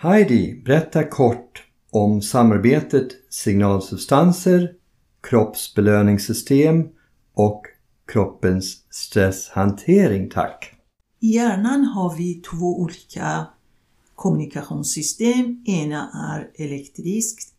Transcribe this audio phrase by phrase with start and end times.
[0.00, 4.72] Heidi, berätta kort om samarbetet signalsubstanser,
[5.20, 6.88] kroppsbelöningssystem
[7.34, 7.62] och
[8.12, 10.74] kroppens stresshantering, tack.
[11.20, 13.46] I hjärnan har vi två olika
[14.14, 15.64] kommunikationssystem.
[15.66, 17.54] Ena är elektriskt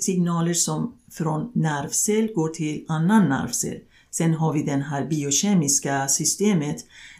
[0.00, 3.78] signaler som från nervcell går till annan nervcell.
[4.10, 6.76] Sen har vi det här biokemiska systemet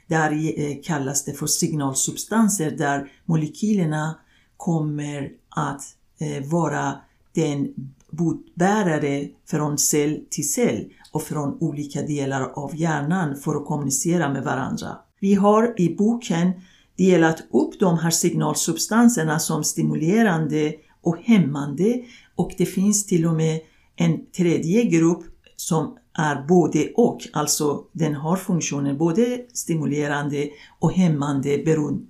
[0.07, 4.15] där eh, kallas det för signalsubstanser där molekylerna
[4.57, 5.83] kommer att
[6.21, 6.95] eh, vara
[7.35, 7.69] den
[8.11, 14.45] budbärare från cell till cell och från olika delar av hjärnan för att kommunicera med
[14.45, 14.89] varandra.
[15.21, 16.53] Vi har i boken
[16.97, 22.03] delat upp de här signalsubstanserna som stimulerande och hämmande
[22.35, 23.61] och det finns till och med
[23.97, 25.25] en tredje grupp
[25.57, 30.49] som är både och, alltså den har funktionen både stimulerande
[30.79, 31.59] och hämmande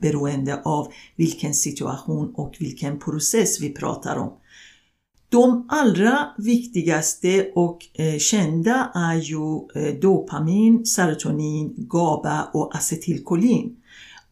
[0.01, 4.33] beroende av vilken situation och vilken process vi pratar om.
[5.29, 13.77] De allra viktigaste och eh, kända är ju eh, dopamin, serotonin, GABA och acetylkolin.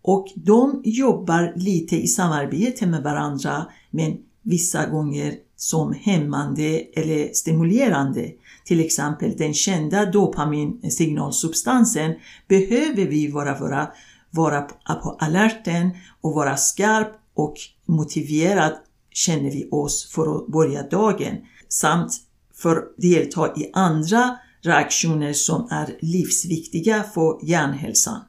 [0.02, 8.30] Och de jobbar lite i samarbete med varandra men vissa gånger som hämmande eller stimulerande.
[8.64, 12.14] Till exempel den kända dopaminsignalsubstansen
[12.48, 13.88] behöver vi vara, vara,
[14.30, 14.62] vara
[15.02, 17.54] på alerten och vara skarp och
[17.86, 18.72] motiverad
[19.10, 21.36] känner vi oss för att börja dagen
[21.68, 22.20] samt
[22.54, 28.20] för att delta i andra reaktioner som är livsviktiga för hjärnhälsan.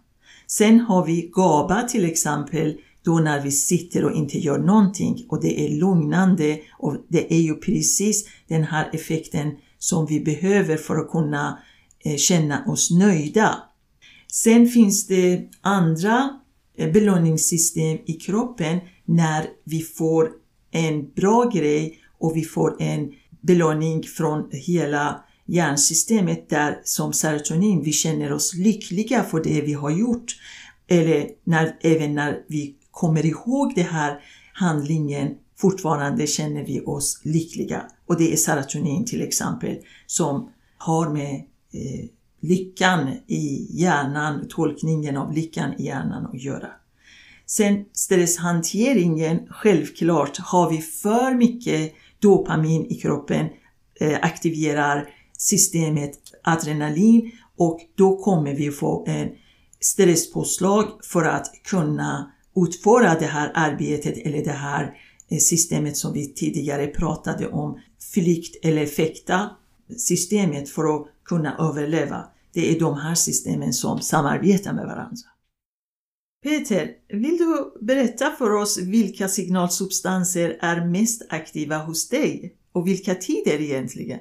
[0.48, 5.42] Sen har vi GABA till exempel då när vi sitter och inte gör någonting och
[5.42, 10.96] det är lugnande och det är ju precis den här effekten som vi behöver för
[10.96, 11.60] att kunna
[12.06, 13.56] eh, känna oss nöjda.
[14.32, 16.40] Sen finns det andra
[16.78, 20.30] eh, belöningssystem i kroppen när vi får
[20.72, 27.92] en bra grej och vi får en belöning från hela hjärnsystemet där som serotonin, vi
[27.92, 30.36] känner oss lyckliga för det vi har gjort.
[30.88, 34.20] Eller när, även när vi kommer ihåg den här
[34.54, 37.82] handlingen fortfarande känner vi oss lyckliga.
[38.06, 41.36] Och det är serotonin till exempel som har med
[41.74, 42.06] eh,
[42.42, 46.68] lyckan i hjärnan, tolkningen av lyckan i hjärnan att göra.
[47.46, 53.48] Sen stresshanteringen, självklart har vi för mycket dopamin i kroppen
[54.00, 56.12] eh, aktiverar systemet
[56.44, 59.30] adrenalin och då kommer vi få en
[59.80, 64.98] stresspåslag för att kunna utföra det här arbetet eller det här
[65.30, 67.80] eh, systemet som vi tidigare pratade om,
[68.14, 69.50] flykt eller fäkta
[69.98, 72.24] systemet för att kunna överleva.
[72.54, 75.30] Det är de här systemen som samarbetar med varandra.
[76.44, 83.16] Peter, vill du berätta för oss vilka signalsubstanser är mest aktiva hos dig och vilka
[83.16, 84.20] tider egentligen?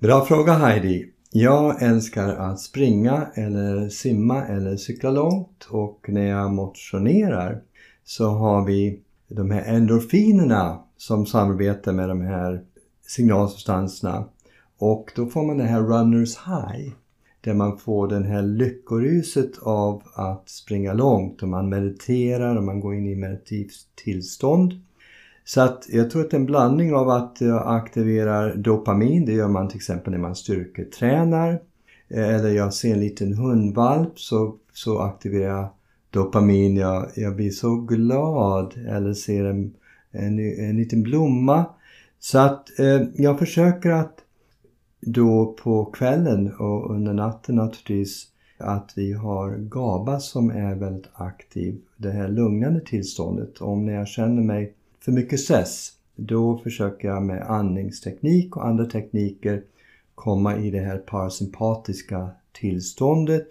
[0.00, 1.15] Bra fråga Heidi.
[1.32, 7.62] Jag älskar att springa eller simma eller cykla långt och när jag motionerar
[8.04, 12.62] så har vi de här endorfinerna som samarbetar med de här
[13.06, 14.24] signalsubstanserna
[14.78, 16.92] och då får man det här runners high
[17.40, 22.80] där man får den här lyckoruset av att springa långt och man mediterar och man
[22.80, 24.72] går in i meditativt tillstånd.
[25.48, 29.68] Så att jag tror att en blandning av att jag aktiverar dopamin, det gör man
[29.68, 31.60] till exempel när man styrketränar.
[32.08, 35.68] Eh, eller jag ser en liten hundvalp så, så aktiverar jag
[36.10, 36.76] dopamin.
[36.76, 39.74] Jag, jag blir så glad eller ser en,
[40.10, 41.64] en, en liten blomma.
[42.18, 44.18] Så att eh, jag försöker att
[45.00, 48.26] då på kvällen och under natten naturligtvis
[48.58, 51.80] att vi har GABA som är väldigt aktiv.
[51.96, 53.60] Det här lugnande tillståndet.
[53.60, 54.75] Om när jag känner mig
[55.06, 59.62] för mycket stress då försöker jag med andningsteknik och andra tekniker
[60.14, 63.46] komma i det här parasympatiska tillståndet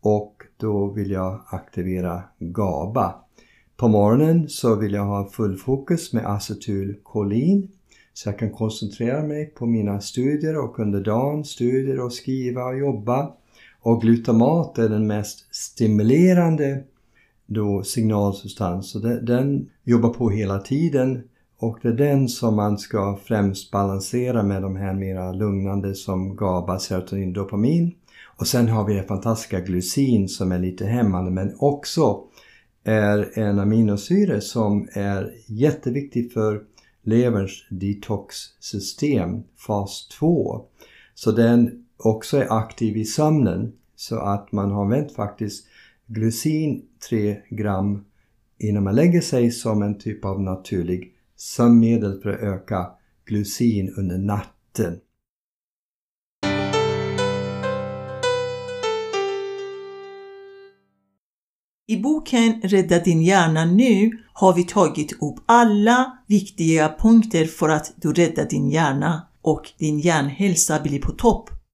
[0.00, 3.14] och då vill jag aktivera GABA.
[3.76, 7.68] På morgonen så vill jag ha full fokus med acetylkolin
[8.12, 12.78] så jag kan koncentrera mig på mina studier och under dagen studier och skriva och
[12.78, 13.32] jobba.
[13.80, 16.84] Och glutamat är den mest stimulerande
[17.46, 18.90] då signalsubstans.
[18.90, 21.22] Så den, den jobbar på hela tiden
[21.58, 26.36] och det är den som man ska främst balansera med de här mera lugnande som
[26.36, 27.94] GABA, serotonin, dopamin.
[28.36, 32.22] Och sen har vi det fantastiska glycin som är lite hämmande men också
[32.84, 36.62] är en aminosyra som är jätteviktig för
[37.02, 40.64] leverns detoxsystem, fas 2.
[41.14, 45.66] Så den också är aktiv i sömnen så att man har använt faktiskt
[46.06, 48.04] glycin 3 gram
[48.58, 52.86] innan man lägger sig som en typ av naturlig sömnmedel för att öka
[53.24, 55.00] glucin under natten.
[61.88, 67.92] I boken Rädda din hjärna nu har vi tagit upp alla viktiga punkter för att
[67.96, 71.50] du räddar din hjärna och din hjärnhälsa blir på topp.